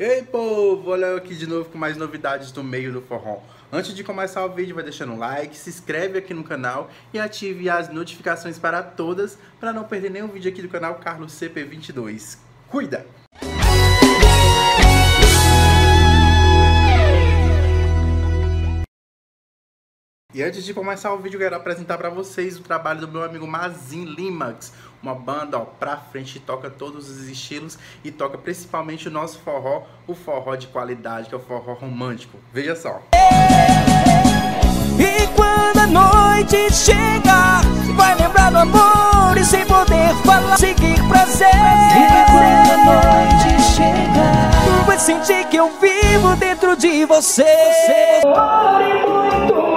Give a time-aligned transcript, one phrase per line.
[0.00, 3.40] Ei povo, olha eu aqui de novo com mais novidades do meio do forró.
[3.72, 7.18] Antes de começar o vídeo, vai deixando um like, se inscreve aqui no canal e
[7.18, 12.38] ative as notificações para todas para não perder nenhum vídeo aqui do canal Carlos CP22.
[12.68, 13.04] Cuida!
[20.38, 23.44] E antes de começar o vídeo, quero apresentar para vocês o trabalho do meu amigo
[23.44, 29.10] Mazin Limax, uma banda ó, pra frente, toca todos os estilos e toca principalmente o
[29.10, 32.38] nosso forró, o forró de qualidade, que é o forró romântico.
[32.52, 33.02] Veja só.
[34.96, 37.60] E quando a noite chega,
[37.96, 41.48] vai lembrar do amor e sem poder falar, seguir prazer.
[41.48, 44.22] E quando a noite chega,
[44.64, 47.42] tu vai sentir que eu vivo dentro de você.
[48.22, 49.67] você...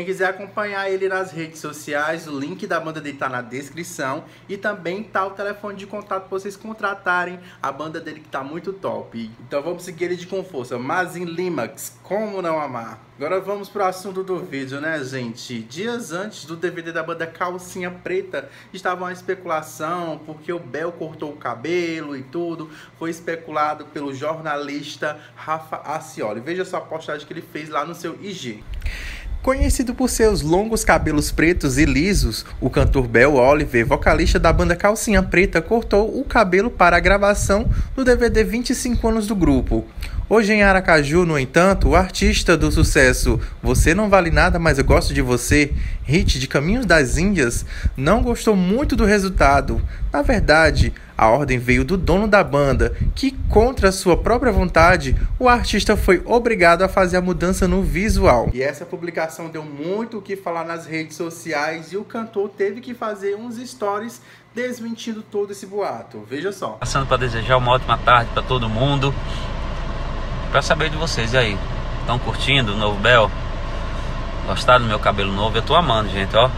[0.00, 4.24] Quem quiser acompanhar ele nas redes sociais, o link da banda dele tá na descrição
[4.48, 8.42] e também tá o telefone de contato para vocês contratarem a banda dele que tá
[8.42, 9.30] muito top.
[9.46, 10.78] Então vamos seguir ele de com força.
[10.78, 13.10] Mazin Limax, como não amar?
[13.18, 15.60] Agora vamos pro assunto do vídeo, né, gente?
[15.60, 21.32] Dias antes do DVD da banda Calcinha Preta, estava uma especulação porque o Bel cortou
[21.32, 22.70] o cabelo e tudo.
[22.98, 26.40] Foi especulado pelo jornalista Rafa Acioli.
[26.40, 28.64] Veja só a postagem que ele fez lá no seu IG.
[29.42, 34.76] Conhecido por seus longos cabelos pretos e lisos, o cantor Bel Oliver, vocalista da banda
[34.76, 39.86] Calcinha Preta, cortou o cabelo para a gravação do DVD 25 anos do grupo.
[40.28, 44.84] Hoje em Aracaju, no entanto, o artista do sucesso Você Não Vale Nada, Mas Eu
[44.84, 45.72] Gosto de Você,
[46.04, 47.64] hit de Caminhos das Índias,
[47.96, 49.80] não gostou muito do resultado.
[50.12, 55.50] Na verdade, a ordem veio do dono da banda, que, contra sua própria vontade, o
[55.50, 58.48] artista foi obrigado a fazer a mudança no visual.
[58.54, 62.80] E essa publicação deu muito o que falar nas redes sociais e o cantor teve
[62.80, 64.22] que fazer uns stories
[64.54, 66.24] desmentindo todo esse boato.
[66.26, 66.78] Veja só.
[66.80, 69.14] Passando para desejar uma ótima tarde para todo mundo
[70.50, 71.34] para saber de vocês.
[71.34, 71.58] E aí?
[72.00, 73.30] Estão curtindo o novo Bel?
[74.46, 75.58] Gostaram do meu cabelo novo?
[75.58, 76.48] Eu tô amando, gente, ó.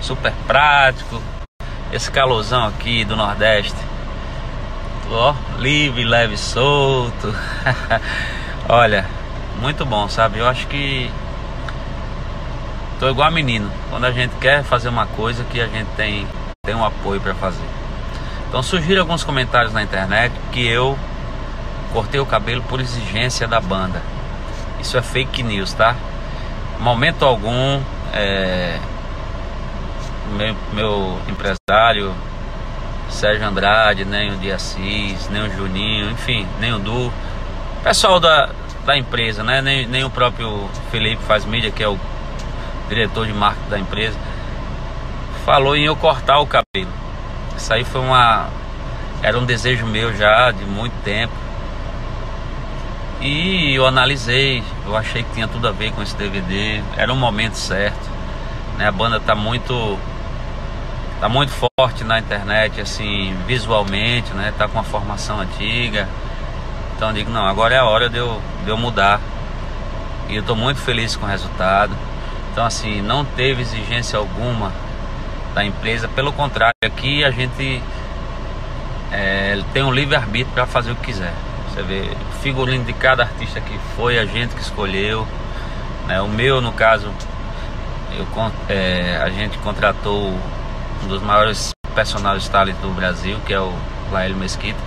[0.00, 1.22] Super prático.
[1.94, 3.76] Esse calorzão aqui do Nordeste.
[5.10, 7.32] Ó, livre, leve, solto.
[8.68, 9.06] Olha,
[9.60, 10.40] muito bom, sabe?
[10.40, 11.08] Eu acho que
[12.98, 13.70] tô igual a menino.
[13.90, 16.26] Quando a gente quer fazer uma coisa que a gente tem
[16.66, 17.68] tem um apoio para fazer.
[18.48, 20.98] Então surgiram alguns comentários na internet que eu
[21.94, 24.02] Cortei o cabelo por exigência da banda.
[24.80, 25.94] Isso é fake news, tá?
[26.80, 27.80] Momento algum,
[28.12, 28.80] é...
[30.32, 32.14] meu, meu empresário
[33.08, 37.12] Sérgio Andrade, nem o Diassis, nem o Juninho, enfim, nem o Du,
[37.82, 38.50] pessoal da,
[38.84, 39.60] da empresa, né?
[39.62, 41.98] Nem, nem o próprio Felipe Faz Mídia, que é o
[42.88, 44.18] diretor de marketing da empresa,
[45.44, 46.90] falou em eu cortar o cabelo.
[47.56, 48.48] Isso aí foi uma.
[49.22, 51.32] Era um desejo meu já de muito tempo.
[53.20, 57.16] E eu analisei, eu achei que tinha tudo a ver com esse DVD, era um
[57.16, 58.10] momento certo.
[58.76, 58.86] Né?
[58.86, 59.98] A banda tá muito
[61.24, 64.52] tá muito forte na internet assim, visualmente, né?
[64.58, 66.06] Tá com uma formação antiga.
[66.94, 69.18] Então digo, não, agora é a hora de eu, de eu mudar.
[70.28, 71.96] E eu tô muito feliz com o resultado.
[72.52, 74.70] Então assim, não teve exigência alguma
[75.54, 77.82] da empresa, pelo contrário, aqui a gente
[79.10, 81.32] é, tem um livre arbítrio para fazer o que quiser.
[81.70, 85.26] Você vê, o figurino de cada artista que foi a gente que escolheu.
[86.06, 86.20] Né?
[86.20, 87.10] O meu, no caso,
[88.12, 88.26] eu,
[88.68, 90.38] é, a gente contratou
[91.04, 93.72] um dos maiores personagens talentos do Brasil, que é o
[94.10, 94.78] Lael Mesquita.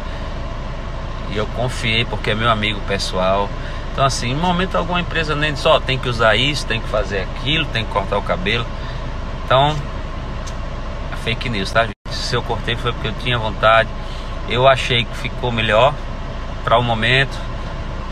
[1.29, 3.49] E eu confiei porque é meu amigo pessoal.
[3.93, 7.21] Então assim, em momento alguma empresa nem só tem que usar isso, tem que fazer
[7.21, 8.65] aquilo, tem que cortar o cabelo.
[9.45, 9.75] Então,
[11.13, 11.87] é fake news, tá?
[12.09, 13.89] Se eu cortei foi porque eu tinha vontade.
[14.49, 15.93] Eu achei que ficou melhor
[16.63, 17.37] para o momento.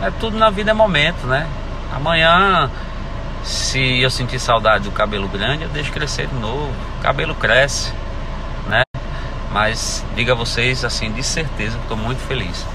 [0.02, 1.46] É tudo na vida é momento, né?
[1.94, 2.70] Amanhã,
[3.46, 6.72] se eu sentir saudade do cabelo grande, eu deixo crescer de novo.
[6.98, 7.92] O cabelo cresce,
[8.66, 8.82] né?
[9.52, 12.66] Mas diga a vocês assim, de certeza que estou muito feliz.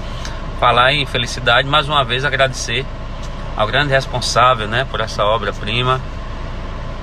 [0.58, 2.86] Falar em felicidade, mais uma vez agradecer
[3.54, 6.00] ao grande responsável, né, por essa obra-prima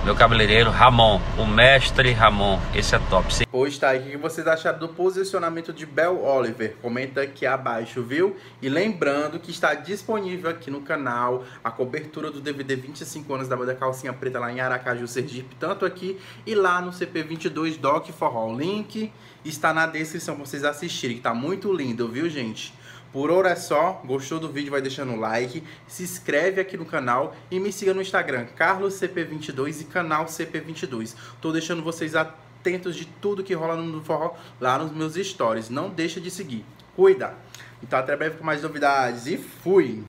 [0.06, 3.34] meu cabeleireiro Ramon, o mestre Ramon, esse é top.
[3.34, 3.44] Sim.
[3.51, 6.75] Hoje tá o que vocês acharam do posicionamento de Bel Oliver?
[6.81, 8.36] Comenta aqui abaixo, viu?
[8.62, 13.57] E lembrando que está disponível aqui no canal a cobertura do DVD 25 anos da
[13.57, 18.48] banda Calcinha Preta lá em Aracaju, Sergipe, tanto aqui e lá no CP22 Doc Forró.
[18.48, 19.12] O link
[19.44, 22.74] está na descrição para vocês assistirem, que tá muito lindo, viu, gente?
[23.12, 26.86] Por hora é só, gostou do vídeo, vai deixando o like, se inscreve aqui no
[26.86, 31.16] canal e me siga no Instagram, carloscp22 e canal CP22.
[31.42, 35.70] Tô deixando vocês atentos de tudo que rola no forró lá nos meus stories.
[35.70, 36.64] Não deixa de seguir.
[36.96, 37.34] Cuida!
[37.82, 40.09] Então até breve com mais novidades e fui!